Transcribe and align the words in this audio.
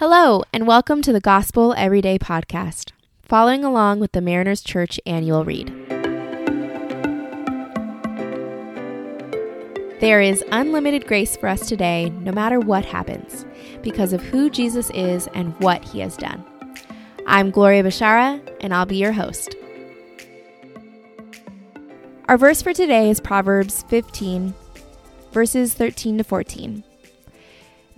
Hello, 0.00 0.42
and 0.50 0.66
welcome 0.66 1.02
to 1.02 1.12
the 1.12 1.20
Gospel 1.20 1.74
Everyday 1.76 2.18
Podcast, 2.18 2.92
following 3.20 3.66
along 3.66 4.00
with 4.00 4.12
the 4.12 4.22
Mariners 4.22 4.62
Church 4.62 4.98
annual 5.04 5.44
read. 5.44 5.68
There 10.00 10.22
is 10.22 10.42
unlimited 10.52 11.06
grace 11.06 11.36
for 11.36 11.50
us 11.50 11.68
today, 11.68 12.08
no 12.08 12.32
matter 12.32 12.58
what 12.58 12.86
happens, 12.86 13.44
because 13.82 14.14
of 14.14 14.22
who 14.22 14.48
Jesus 14.48 14.88
is 14.94 15.28
and 15.34 15.52
what 15.60 15.84
he 15.84 16.00
has 16.00 16.16
done. 16.16 16.42
I'm 17.26 17.50
Gloria 17.50 17.82
Bashara, 17.82 18.40
and 18.62 18.72
I'll 18.72 18.86
be 18.86 18.96
your 18.96 19.12
host. 19.12 19.54
Our 22.26 22.38
verse 22.38 22.62
for 22.62 22.72
today 22.72 23.10
is 23.10 23.20
Proverbs 23.20 23.84
15, 23.90 24.54
verses 25.30 25.74
13 25.74 26.16
to 26.16 26.24
14. 26.24 26.84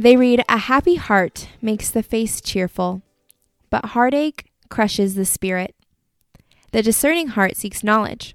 They 0.03 0.17
read, 0.17 0.43
A 0.49 0.59
happy 0.59 0.97
heart 0.97 1.49
makes 1.61 1.89
the 1.89 2.03
face 2.03 2.41
cheerful, 2.41 3.03
but 3.71 3.91
heartache 3.95 4.51
crushes 4.69 5.15
the 5.15 5.25
spirit. 5.25 5.77
The 6.73 6.83
discerning 6.83 7.29
heart 7.29 7.57
seeks 7.57 7.85
knowledge, 7.85 8.35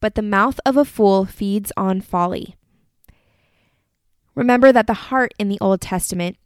but 0.00 0.14
the 0.14 0.20
mouth 0.20 0.60
of 0.66 0.76
a 0.76 0.84
fool 0.84 1.24
feeds 1.24 1.72
on 1.74 2.02
folly. 2.02 2.54
Remember 4.34 4.72
that 4.72 4.86
the 4.86 5.08
heart 5.08 5.32
in 5.38 5.48
the 5.48 5.56
Old 5.58 5.80
Testament 5.80 6.36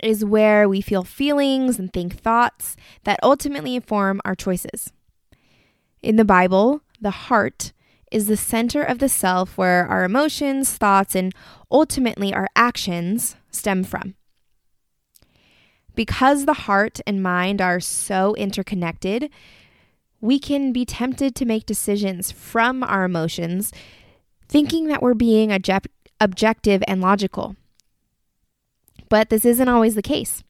is 0.00 0.24
where 0.24 0.68
we 0.68 0.80
feel 0.80 1.02
feelings 1.02 1.76
and 1.76 1.92
think 1.92 2.14
thoughts 2.20 2.76
that 3.02 3.18
ultimately 3.20 3.74
inform 3.74 4.20
our 4.24 4.36
choices. 4.36 4.92
In 6.04 6.14
the 6.14 6.24
Bible, 6.24 6.82
the 7.00 7.10
heart 7.10 7.72
is 8.14 8.28
the 8.28 8.36
center 8.36 8.80
of 8.80 9.00
the 9.00 9.08
self 9.08 9.58
where 9.58 9.88
our 9.88 10.04
emotions, 10.04 10.76
thoughts, 10.76 11.16
and 11.16 11.34
ultimately 11.68 12.32
our 12.32 12.46
actions 12.54 13.34
stem 13.50 13.82
from. 13.82 14.14
Because 15.96 16.44
the 16.44 16.52
heart 16.52 17.00
and 17.08 17.24
mind 17.24 17.60
are 17.60 17.80
so 17.80 18.36
interconnected, 18.36 19.30
we 20.20 20.38
can 20.38 20.72
be 20.72 20.84
tempted 20.84 21.34
to 21.34 21.44
make 21.44 21.66
decisions 21.66 22.30
from 22.30 22.84
our 22.84 23.02
emotions, 23.02 23.72
thinking 24.48 24.86
that 24.86 25.02
we're 25.02 25.14
being 25.14 25.50
object- 25.50 25.88
objective 26.20 26.84
and 26.86 27.00
logical. 27.00 27.56
But 29.08 29.28
this 29.28 29.44
isn't 29.44 29.68
always 29.68 29.96
the 29.96 30.02
case. 30.02 30.44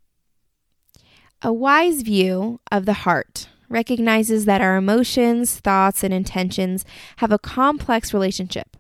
A 1.41 1.53
wise 1.53 2.03
view 2.03 2.61
of 2.71 2.85
the 2.85 2.93
heart 2.93 3.49
recognizes 3.69 4.45
that 4.45 4.61
our 4.61 4.77
emotions, 4.77 5.61
thoughts, 5.61 6.05
and 6.05 6.13
intentions 6.13 6.85
have 7.17 7.33
a 7.33 7.39
complex 7.39 8.13
relationship, 8.13 8.77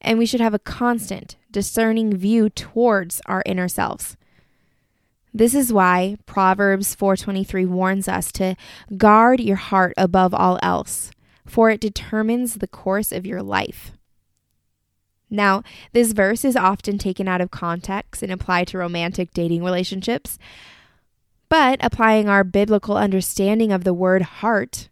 and 0.00 0.18
we 0.18 0.26
should 0.26 0.40
have 0.40 0.54
a 0.54 0.58
constant, 0.58 1.36
discerning 1.50 2.16
view 2.16 2.48
towards 2.50 3.20
our 3.26 3.42
inner 3.46 3.68
selves. 3.68 4.16
This 5.32 5.54
is 5.54 5.72
why 5.72 6.16
Proverbs 6.26 6.94
4:23 6.94 7.66
warns 7.66 8.06
us 8.06 8.30
to 8.32 8.54
guard 8.96 9.40
your 9.40 9.56
heart 9.56 9.94
above 9.96 10.32
all 10.32 10.58
else, 10.62 11.10
for 11.44 11.70
it 11.70 11.80
determines 11.80 12.54
the 12.54 12.68
course 12.68 13.10
of 13.10 13.26
your 13.26 13.42
life. 13.42 13.92
Now, 15.28 15.64
this 15.92 16.12
verse 16.12 16.44
is 16.44 16.54
often 16.54 16.98
taken 16.98 17.26
out 17.26 17.40
of 17.40 17.50
context 17.50 18.22
and 18.22 18.30
applied 18.30 18.68
to 18.68 18.78
romantic 18.78 19.34
dating 19.34 19.64
relationships, 19.64 20.38
but 21.54 21.78
applying 21.84 22.28
our 22.28 22.42
biblical 22.42 22.96
understanding 22.96 23.70
of 23.70 23.84
the 23.84 23.94
word 23.94 24.22
heart 24.22 24.88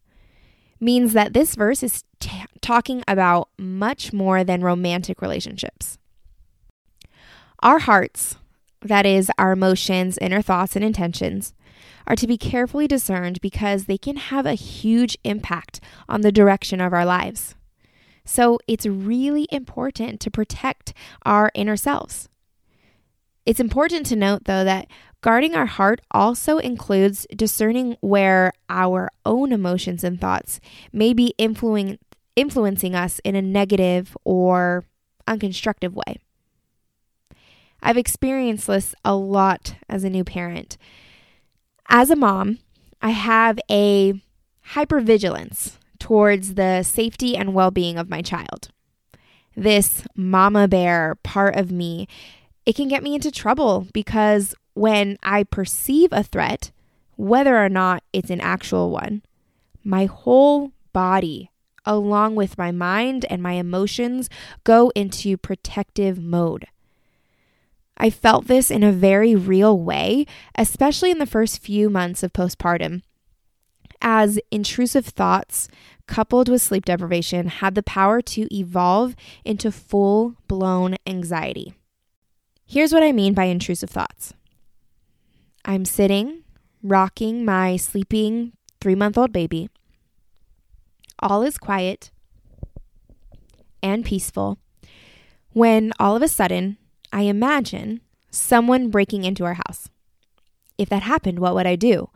means 0.79 1.13
that 1.13 1.33
this 1.33 1.57
verse 1.57 1.83
is 1.83 2.05
t- 2.21 2.45
talking 2.61 3.03
about 3.09 3.49
much 3.59 4.13
more 4.13 4.45
than 4.45 4.63
romantic 4.63 5.21
relationships. 5.21 5.99
Our 7.65 7.81
hearts, 7.81 8.37
that 8.81 9.05
is, 9.05 9.29
our 9.39 9.51
emotions, 9.51 10.19
inner 10.19 10.41
thoughts, 10.41 10.77
and 10.77 10.85
intentions, 10.85 11.53
are 12.07 12.15
to 12.15 12.29
be 12.29 12.39
carefully 12.39 12.87
discerned 12.87 13.41
because 13.41 13.87
they 13.87 13.99
can 13.99 14.15
have 14.15 14.47
a 14.47 14.55
huge 14.55 15.19
impact 15.25 15.81
on 16.09 16.21
the 16.21 16.31
direction 16.31 16.81
of 16.81 16.93
our 16.93 17.05
lives. 17.05 17.57
So 18.25 18.61
it's 18.69 18.87
really 18.87 19.49
important 19.51 20.21
to 20.21 20.31
protect 20.31 20.95
our 21.25 21.51
inner 21.57 21.77
selves. 21.77 22.29
It's 23.45 23.59
important 23.59 24.07
to 24.07 24.15
note, 24.15 24.45
though, 24.45 24.63
that 24.63 24.87
Guarding 25.23 25.55
our 25.55 25.67
heart 25.67 26.01
also 26.11 26.59
includes 26.59 27.29
discerning 27.35 27.97
where 28.01 28.53
our 28.69 29.09
own 29.25 29.53
emotions 29.53 30.03
and 30.03 30.21
thoughts 30.21 30.61
may 30.93 31.15
be 31.15 31.33
influencing 31.39 31.99
influencing 32.35 32.95
us 32.95 33.21
in 33.25 33.37
a 33.37 33.43
negative 33.43 34.17
or 34.25 34.85
unconstructive 35.29 35.93
way. 35.93 36.17
I've 37.83 37.99
experienced 37.99 38.67
this 38.67 38.95
a 39.05 39.15
lot 39.15 39.75
as 39.87 40.03
a 40.03 40.11
new 40.11 40.25
parent. 40.25 40.79
As 41.91 42.09
a 42.09 42.17
mom, 42.17 42.59
I 43.03 43.11
have 43.11 43.59
a 43.71 44.15
hypervigilance 44.71 45.77
towards 45.99 46.55
the 46.55 46.83
safety 46.83 47.37
and 47.37 47.55
well 47.55 47.71
being 47.71 47.99
of 47.99 48.09
my 48.09 48.23
child. 48.23 48.71
This 49.55 50.05
mama 50.17 50.67
bear 50.69 51.17
part 51.23 51.55
of 51.57 51.71
me, 51.71 52.09
it 52.65 52.75
can 52.75 52.89
get 52.89 53.03
me 53.03 53.15
into 53.15 53.31
trouble 53.31 53.87
because 53.93 54.55
when 54.75 55.19
I 55.23 55.45
perceive 55.45 56.11
a 56.13 56.23
threat, 56.23 56.71
whether 57.17 57.63
or 57.63 57.69
not 57.69 58.03
it's 58.13 58.31
an 58.31 58.41
actual 58.41 58.91
one, 58.91 59.23
my 59.85 60.07
whole 60.07 60.73
body, 60.93 61.51
along 61.85 62.35
with 62.35 62.59
my 62.59 62.71
mind 62.71 63.27
and 63.29 63.43
my 63.43 63.53
emotions, 63.53 64.31
go 64.65 64.91
into 64.95 65.37
protective 65.37 66.19
mode. 66.23 66.67
I 67.97 68.11
felt 68.11 68.47
this 68.47 68.71
in 68.71 68.83
a 68.83 68.93
very 68.93 69.35
real 69.35 69.79
way, 69.79 70.27
especially 70.57 71.11
in 71.11 71.19
the 71.19 71.27
first 71.27 71.61
few 71.61 71.91
months 71.91 72.23
of 72.23 72.33
postpartum, 72.33 73.03
as 74.01 74.39
intrusive 74.51 75.07
thoughts 75.07 75.69
coupled 76.07 76.49
with 76.49 76.61
sleep 76.61 76.85
deprivation 76.85 77.47
had 77.47 77.75
the 77.75 77.83
power 77.83 78.21
to 78.21 78.53
evolve 78.55 79.15
into 79.45 79.71
full 79.71 80.35
blown 80.49 80.97
anxiety. 81.07 81.75
Here's 82.67 82.93
what 82.93 83.03
I 83.03 83.13
mean 83.13 83.35
by 83.35 83.45
intrusive 83.45 83.91
thoughts. 83.91 84.35
I'm 85.65 85.85
sitting, 85.85 86.43
rocking 86.83 87.45
my 87.45 87.77
sleeping 87.77 88.53
three 88.81 88.95
month 88.95 89.17
old 89.17 89.33
baby. 89.33 89.69
All 91.19 91.43
is 91.43 91.57
quiet 91.59 92.11
and 93.83 94.05
peaceful 94.05 94.59
when 95.53 95.93
all 95.99 96.17
of 96.17 96.23
a 96.23 96.29
sudden 96.29 96.79
I 97.13 97.23
imagine 97.23 98.01
someone 98.31 98.91
breaking 98.91 99.25
into 99.25 99.45
our 99.45 99.55
house. 99.55 99.89
If 100.79 100.89
that 100.89 101.03
happened, 101.03 101.39
what 101.39 101.55
would 101.55 101.67
I 101.67 101.77
do? 101.77 102.11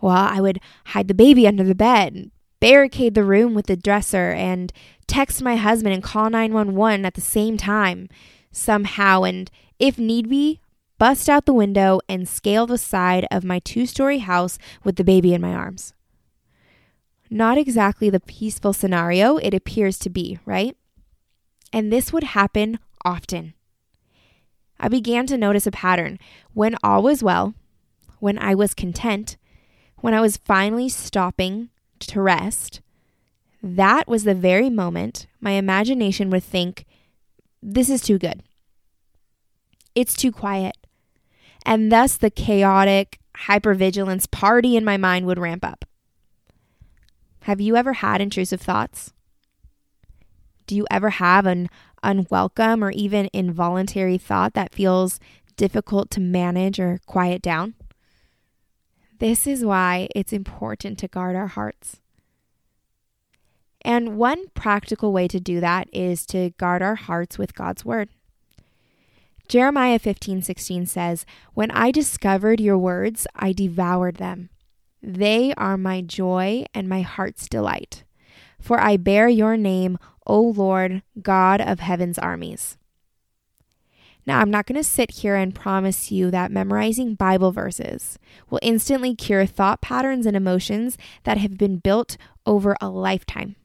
Well, 0.00 0.16
I 0.16 0.40
would 0.40 0.60
hide 0.86 1.08
the 1.08 1.14
baby 1.14 1.46
under 1.46 1.62
the 1.62 1.74
bed, 1.74 2.30
barricade 2.58 3.14
the 3.14 3.22
room 3.22 3.54
with 3.54 3.66
the 3.66 3.76
dresser, 3.76 4.30
and 4.32 4.72
text 5.06 5.42
my 5.42 5.56
husband 5.56 5.94
and 5.94 6.02
call 6.02 6.30
911 6.30 7.04
at 7.04 7.14
the 7.14 7.20
same 7.20 7.56
time 7.56 8.08
somehow. 8.50 9.22
And 9.24 9.50
if 9.78 9.98
need 9.98 10.28
be, 10.28 10.60
bust 11.00 11.30
out 11.30 11.46
the 11.46 11.54
window, 11.54 11.98
and 12.10 12.28
scale 12.28 12.66
the 12.66 12.76
side 12.76 13.26
of 13.30 13.42
my 13.42 13.58
two 13.60 13.86
story 13.86 14.18
house 14.18 14.58
with 14.84 14.96
the 14.96 15.02
baby 15.02 15.32
in 15.32 15.40
my 15.40 15.54
arms. 15.54 15.94
Not 17.30 17.56
exactly 17.56 18.10
the 18.10 18.20
peaceful 18.20 18.74
scenario 18.74 19.38
it 19.38 19.54
appears 19.54 19.98
to 20.00 20.10
be, 20.10 20.38
right? 20.44 20.76
And 21.72 21.90
this 21.90 22.12
would 22.12 22.22
happen 22.22 22.78
often. 23.02 23.54
I 24.78 24.88
began 24.88 25.26
to 25.28 25.38
notice 25.38 25.66
a 25.66 25.70
pattern. 25.70 26.18
When 26.52 26.76
all 26.82 27.02
was 27.02 27.22
well, 27.22 27.54
when 28.18 28.38
I 28.38 28.54
was 28.54 28.74
content, 28.74 29.38
when 30.00 30.12
I 30.12 30.20
was 30.20 30.36
finally 30.36 30.90
stopping 30.90 31.70
to 32.00 32.20
rest, 32.20 32.82
that 33.62 34.06
was 34.06 34.24
the 34.24 34.34
very 34.34 34.68
moment 34.68 35.28
my 35.40 35.52
imagination 35.52 36.28
would 36.28 36.44
think, 36.44 36.84
This 37.62 37.88
is 37.88 38.02
too 38.02 38.18
good. 38.18 38.42
It's 39.94 40.14
too 40.14 40.30
quiet 40.30 40.76
and 41.64 41.90
thus 41.90 42.16
the 42.16 42.30
chaotic 42.30 43.18
hypervigilance 43.46 44.30
party 44.30 44.76
in 44.76 44.84
my 44.84 44.96
mind 44.96 45.26
would 45.26 45.38
ramp 45.38 45.64
up. 45.64 45.84
Have 47.44 47.60
you 47.60 47.76
ever 47.76 47.94
had 47.94 48.20
intrusive 48.20 48.60
thoughts? 48.60 49.12
Do 50.66 50.76
you 50.76 50.86
ever 50.90 51.10
have 51.10 51.46
an 51.46 51.68
unwelcome 52.02 52.84
or 52.84 52.90
even 52.90 53.30
involuntary 53.32 54.18
thought 54.18 54.54
that 54.54 54.74
feels 54.74 55.18
difficult 55.56 56.10
to 56.12 56.20
manage 56.20 56.78
or 56.78 57.00
quiet 57.06 57.42
down? 57.42 57.74
This 59.18 59.46
is 59.46 59.64
why 59.64 60.08
it's 60.14 60.32
important 60.32 60.98
to 60.98 61.08
guard 61.08 61.36
our 61.36 61.48
hearts. 61.48 62.00
And 63.82 64.16
one 64.16 64.48
practical 64.54 65.12
way 65.12 65.26
to 65.28 65.40
do 65.40 65.60
that 65.60 65.88
is 65.92 66.26
to 66.26 66.50
guard 66.50 66.82
our 66.82 66.94
hearts 66.94 67.38
with 67.38 67.54
God's 67.54 67.84
Word. 67.84 68.10
Jeremiah 69.50 69.98
15, 69.98 70.42
16 70.42 70.86
says, 70.86 71.26
When 71.54 71.72
I 71.72 71.90
discovered 71.90 72.60
your 72.60 72.78
words, 72.78 73.26
I 73.34 73.52
devoured 73.52 74.18
them. 74.18 74.48
They 75.02 75.52
are 75.56 75.76
my 75.76 76.02
joy 76.02 76.66
and 76.72 76.88
my 76.88 77.00
heart's 77.00 77.48
delight. 77.48 78.04
For 78.60 78.78
I 78.78 78.96
bear 78.96 79.28
your 79.28 79.56
name, 79.56 79.98
O 80.24 80.40
Lord, 80.40 81.02
God 81.20 81.60
of 81.60 81.80
heaven's 81.80 82.16
armies. 82.16 82.78
Now, 84.24 84.38
I'm 84.38 84.52
not 84.52 84.66
going 84.66 84.80
to 84.80 84.84
sit 84.84 85.10
here 85.10 85.34
and 85.34 85.52
promise 85.52 86.12
you 86.12 86.30
that 86.30 86.52
memorizing 86.52 87.16
Bible 87.16 87.50
verses 87.50 88.20
will 88.50 88.60
instantly 88.62 89.16
cure 89.16 89.46
thought 89.46 89.82
patterns 89.82 90.26
and 90.26 90.36
emotions 90.36 90.96
that 91.24 91.38
have 91.38 91.58
been 91.58 91.78
built 91.78 92.16
over 92.46 92.76
a 92.80 92.88
lifetime. 92.88 93.56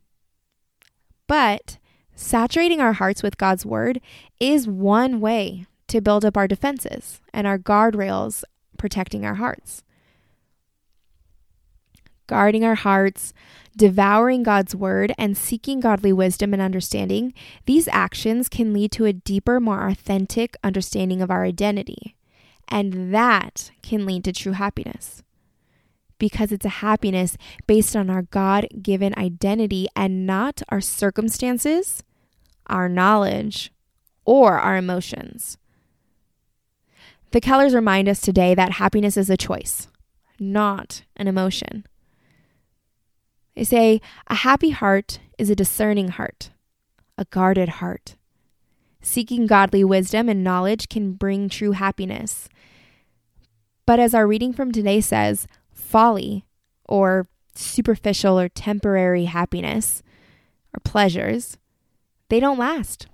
But 1.27 1.77
saturating 2.15 2.81
our 2.81 2.93
hearts 2.93 3.21
with 3.21 3.37
God's 3.37 3.67
word 3.67 4.01
is 4.39 4.67
one 4.67 5.19
way 5.19 5.67
to 5.95 6.01
build 6.01 6.25
up 6.25 6.35
our 6.35 6.47
defenses 6.47 7.21
and 7.33 7.47
our 7.47 7.57
guardrails 7.57 8.43
protecting 8.77 9.25
our 9.25 9.35
hearts. 9.35 9.81
Guarding 12.27 12.65
our 12.65 12.75
hearts, 12.75 13.33
devouring 13.77 14.43
God's 14.43 14.75
word, 14.75 15.13
and 15.17 15.37
seeking 15.37 15.79
godly 15.79 16.11
wisdom 16.11 16.51
and 16.51 16.61
understanding, 16.61 17.33
these 17.65 17.87
actions 17.87 18.49
can 18.49 18.73
lead 18.73 18.91
to 18.91 19.05
a 19.05 19.13
deeper, 19.13 19.61
more 19.61 19.87
authentic 19.87 20.57
understanding 20.65 21.21
of 21.21 21.31
our 21.31 21.45
identity. 21.45 22.17
And 22.67 23.13
that 23.13 23.71
can 23.81 24.05
lead 24.05 24.25
to 24.25 24.33
true 24.33 24.53
happiness. 24.53 25.23
Because 26.17 26.51
it's 26.51 26.65
a 26.65 26.79
happiness 26.83 27.37
based 27.67 27.95
on 27.95 28.09
our 28.09 28.23
God 28.23 28.67
given 28.81 29.13
identity 29.17 29.87
and 29.95 30.25
not 30.25 30.61
our 30.67 30.81
circumstances, 30.81 32.03
our 32.67 32.89
knowledge, 32.89 33.71
or 34.25 34.59
our 34.59 34.75
emotions. 34.75 35.57
The 37.35 37.41
Kellers 37.41 37.75
remind 37.75 38.07
us 38.07 38.21
today 38.21 38.55
that 38.55 38.71
happiness 38.71 39.17
is 39.17 39.29
a 39.29 39.35
choice, 39.35 39.89
not 40.39 41.03
an 41.17 41.27
emotion. 41.27 41.85
They 43.57 43.65
say 43.65 43.99
a 44.27 44.35
happy 44.35 44.69
heart 44.69 45.19
is 45.37 45.49
a 45.49 45.55
discerning 45.55 46.07
heart, 46.07 46.51
a 47.17 47.25
guarded 47.25 47.67
heart. 47.67 48.15
Seeking 49.01 49.47
godly 49.47 49.83
wisdom 49.83 50.29
and 50.29 50.45
knowledge 50.45 50.87
can 50.87 51.11
bring 51.11 51.49
true 51.49 51.73
happiness. 51.73 52.47
But 53.85 53.99
as 53.99 54.13
our 54.13 54.25
reading 54.25 54.53
from 54.53 54.71
today 54.71 55.01
says, 55.01 55.45
folly, 55.73 56.45
or 56.87 57.27
superficial 57.53 58.39
or 58.39 58.47
temporary 58.47 59.25
happiness 59.25 60.01
or 60.73 60.79
pleasures, 60.85 61.57
they 62.29 62.39
don't 62.39 62.57
last 62.57 63.07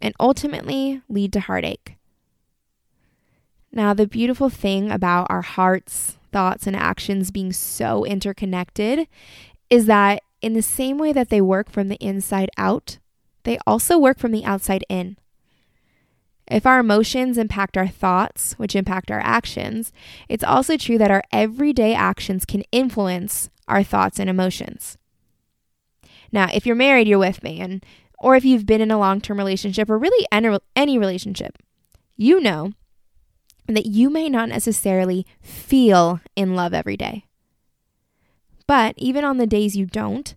and 0.00 0.14
ultimately 0.18 1.02
lead 1.10 1.34
to 1.34 1.40
heartache. 1.40 1.97
Now, 3.72 3.94
the 3.94 4.06
beautiful 4.06 4.48
thing 4.48 4.90
about 4.90 5.26
our 5.30 5.42
hearts, 5.42 6.16
thoughts, 6.32 6.66
and 6.66 6.74
actions 6.74 7.30
being 7.30 7.52
so 7.52 8.04
interconnected 8.04 9.06
is 9.68 9.86
that 9.86 10.22
in 10.40 10.54
the 10.54 10.62
same 10.62 10.98
way 10.98 11.12
that 11.12 11.28
they 11.28 11.40
work 11.40 11.70
from 11.70 11.88
the 11.88 11.96
inside 11.96 12.48
out, 12.56 12.98
they 13.44 13.58
also 13.66 13.98
work 13.98 14.18
from 14.18 14.32
the 14.32 14.44
outside 14.44 14.84
in. 14.88 15.16
If 16.46 16.64
our 16.64 16.78
emotions 16.80 17.36
impact 17.36 17.76
our 17.76 17.86
thoughts, 17.86 18.54
which 18.54 18.74
impact 18.74 19.10
our 19.10 19.20
actions, 19.20 19.92
it's 20.30 20.44
also 20.44 20.78
true 20.78 20.96
that 20.96 21.10
our 21.10 21.22
everyday 21.30 21.94
actions 21.94 22.46
can 22.46 22.62
influence 22.72 23.50
our 23.66 23.82
thoughts 23.82 24.18
and 24.18 24.30
emotions. 24.30 24.96
Now, 26.32 26.48
if 26.52 26.64
you're 26.64 26.74
married, 26.74 27.06
you're 27.06 27.18
with 27.18 27.42
me, 27.42 27.60
and 27.60 27.84
or 28.18 28.34
if 28.34 28.46
you've 28.46 28.66
been 28.66 28.80
in 28.80 28.90
a 28.90 28.98
long-term 28.98 29.36
relationship 29.36 29.90
or 29.90 29.98
really 29.98 30.26
any 30.74 30.98
relationship, 30.98 31.58
you 32.16 32.40
know 32.40 32.72
that 33.76 33.86
you 33.86 34.10
may 34.10 34.28
not 34.28 34.48
necessarily 34.48 35.26
feel 35.40 36.20
in 36.36 36.54
love 36.54 36.72
every 36.72 36.96
day. 36.96 37.26
But 38.66 38.94
even 38.96 39.24
on 39.24 39.38
the 39.38 39.46
days 39.46 39.76
you 39.76 39.86
don't, 39.86 40.34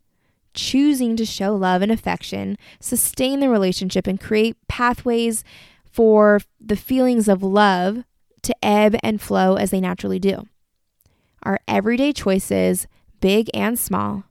choosing 0.53 1.15
to 1.15 1.25
show 1.25 1.55
love 1.55 1.81
and 1.81 1.91
affection, 1.91 2.57
sustain 2.79 3.39
the 3.39 3.49
relationship, 3.49 4.07
and 4.07 4.19
create 4.19 4.57
pathways 4.67 5.43
for 5.85 6.39
the 6.59 6.75
feelings 6.75 7.27
of 7.27 7.43
love 7.43 8.03
to 8.43 8.55
ebb 8.63 8.95
and 9.03 9.21
flow 9.21 9.55
as 9.55 9.71
they 9.71 9.81
naturally 9.81 10.19
do. 10.19 10.47
Our 11.43 11.59
everyday 11.67 12.13
choices, 12.13 12.87
big 13.19 13.49
and 13.53 13.77
small, 13.77 14.25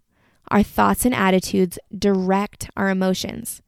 our 0.48 0.62
thoughts 0.62 1.04
and 1.04 1.14
attitudes 1.14 1.78
direct 1.96 2.70
our 2.76 2.88
emotions. 2.88 3.62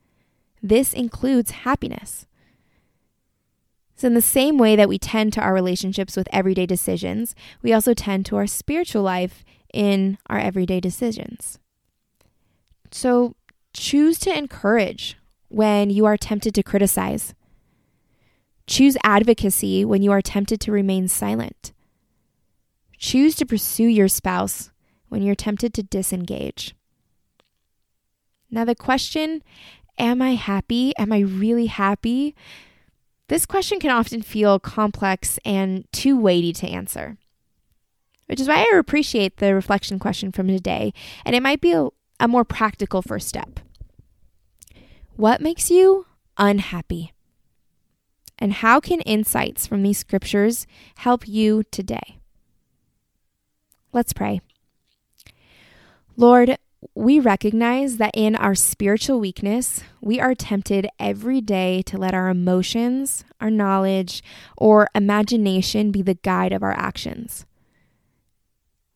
This 0.62 0.92
includes 0.92 1.50
happiness. 1.50 2.26
So, 4.02 4.08
in 4.08 4.14
the 4.14 4.20
same 4.20 4.58
way 4.58 4.74
that 4.74 4.88
we 4.88 4.98
tend 4.98 5.32
to 5.34 5.40
our 5.40 5.54
relationships 5.54 6.16
with 6.16 6.26
everyday 6.32 6.66
decisions, 6.66 7.36
we 7.62 7.72
also 7.72 7.94
tend 7.94 8.26
to 8.26 8.36
our 8.36 8.48
spiritual 8.48 9.04
life 9.04 9.44
in 9.72 10.18
our 10.26 10.40
everyday 10.40 10.80
decisions. 10.80 11.60
So 12.90 13.36
choose 13.72 14.18
to 14.18 14.36
encourage 14.36 15.16
when 15.50 15.88
you 15.88 16.04
are 16.04 16.16
tempted 16.16 16.52
to 16.56 16.64
criticize. 16.64 17.32
Choose 18.66 18.96
advocacy 19.04 19.84
when 19.84 20.02
you 20.02 20.10
are 20.10 20.20
tempted 20.20 20.60
to 20.62 20.72
remain 20.72 21.06
silent. 21.06 21.72
Choose 22.98 23.36
to 23.36 23.46
pursue 23.46 23.86
your 23.86 24.08
spouse 24.08 24.72
when 25.10 25.22
you're 25.22 25.36
tempted 25.36 25.72
to 25.74 25.84
disengage. 25.84 26.74
Now, 28.50 28.64
the 28.64 28.74
question, 28.74 29.44
Am 29.96 30.20
I 30.20 30.34
happy? 30.34 30.92
Am 30.98 31.12
I 31.12 31.20
really 31.20 31.66
happy? 31.66 32.34
This 33.32 33.46
question 33.46 33.80
can 33.80 33.90
often 33.90 34.20
feel 34.20 34.58
complex 34.58 35.38
and 35.42 35.90
too 35.90 36.18
weighty 36.18 36.52
to 36.52 36.68
answer 36.68 37.16
which 38.26 38.40
is 38.40 38.48
why 38.48 38.60
I 38.62 38.78
appreciate 38.78 39.36
the 39.36 39.54
reflection 39.54 39.98
question 39.98 40.32
from 40.32 40.48
today. 40.48 40.94
And 41.22 41.36
it 41.36 41.42
might 41.42 41.60
be 41.60 41.72
a, 41.72 41.88
a 42.18 42.26
more 42.26 42.46
practical 42.46 43.02
first 43.02 43.28
step. 43.28 43.60
What 45.16 45.42
makes 45.42 45.70
you 45.70 46.06
unhappy? 46.38 47.12
And 48.38 48.54
how 48.54 48.80
can 48.80 49.02
insights 49.02 49.66
from 49.66 49.82
these 49.82 49.98
scriptures 49.98 50.66
help 50.96 51.28
you 51.28 51.62
today? 51.70 52.20
Let's 53.92 54.14
pray. 54.14 54.40
Lord, 56.16 56.56
we 56.94 57.20
recognize 57.20 57.96
that 57.98 58.10
in 58.14 58.34
our 58.34 58.54
spiritual 58.54 59.20
weakness, 59.20 59.82
we 60.00 60.20
are 60.20 60.34
tempted 60.34 60.88
every 60.98 61.40
day 61.40 61.80
to 61.82 61.96
let 61.96 62.14
our 62.14 62.28
emotions, 62.28 63.24
our 63.40 63.50
knowledge, 63.50 64.22
or 64.56 64.88
imagination 64.94 65.92
be 65.92 66.02
the 66.02 66.14
guide 66.14 66.52
of 66.52 66.62
our 66.62 66.72
actions. 66.72 67.46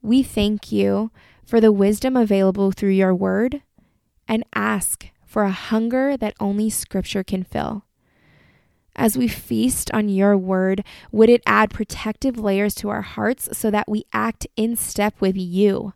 We 0.02 0.22
thank 0.22 0.72
you 0.72 1.10
for 1.44 1.60
the 1.60 1.72
wisdom 1.72 2.16
available 2.16 2.72
through 2.72 2.90
your 2.90 3.14
word 3.14 3.62
and 4.26 4.44
ask 4.54 5.06
for 5.24 5.44
a 5.44 5.50
hunger 5.50 6.16
that 6.16 6.34
only 6.40 6.70
scripture 6.70 7.22
can 7.22 7.44
fill. 7.44 7.84
As 8.96 9.16
we 9.16 9.28
feast 9.28 9.90
on 9.92 10.08
your 10.08 10.36
word, 10.36 10.82
would 11.12 11.28
it 11.28 11.42
add 11.46 11.70
protective 11.70 12.38
layers 12.38 12.74
to 12.76 12.88
our 12.88 13.02
hearts 13.02 13.48
so 13.56 13.70
that 13.70 13.88
we 13.88 14.04
act 14.12 14.46
in 14.56 14.74
step 14.74 15.20
with 15.20 15.36
you 15.36 15.92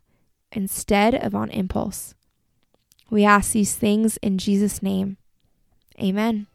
instead 0.51 1.15
of 1.15 1.35
on 1.35 1.49
impulse? 1.49 2.15
We 3.09 3.25
ask 3.25 3.51
these 3.51 3.75
things 3.75 4.17
in 4.17 4.37
Jesus' 4.37 4.81
name. 4.81 5.17
Amen. 6.01 6.47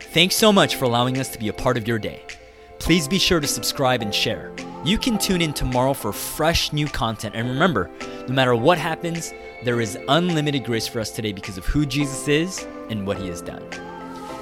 Thanks 0.00 0.36
so 0.36 0.52
much 0.52 0.76
for 0.76 0.84
allowing 0.84 1.18
us 1.18 1.30
to 1.30 1.38
be 1.38 1.48
a 1.48 1.52
part 1.52 1.76
of 1.76 1.88
your 1.88 1.98
day. 1.98 2.22
Please 2.78 3.08
be 3.08 3.18
sure 3.18 3.40
to 3.40 3.46
subscribe 3.46 4.02
and 4.02 4.14
share. 4.14 4.52
You 4.84 4.98
can 4.98 5.16
tune 5.16 5.40
in 5.40 5.54
tomorrow 5.54 5.94
for 5.94 6.12
fresh 6.12 6.72
new 6.72 6.86
content. 6.86 7.34
And 7.34 7.48
remember, 7.48 7.90
no 8.28 8.34
matter 8.34 8.54
what 8.54 8.76
happens, 8.76 9.32
there 9.64 9.80
is 9.80 9.98
unlimited 10.08 10.64
grace 10.64 10.86
for 10.86 11.00
us 11.00 11.10
today 11.10 11.32
because 11.32 11.56
of 11.56 11.64
who 11.64 11.86
Jesus 11.86 12.28
is 12.28 12.66
and 12.90 13.06
what 13.06 13.16
he 13.16 13.28
has 13.28 13.40
done. 13.40 13.62